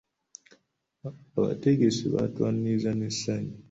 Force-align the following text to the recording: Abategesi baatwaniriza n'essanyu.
Abategesi 1.39 2.03
baatwaniriza 2.13 2.89
n'essanyu. 2.99 3.55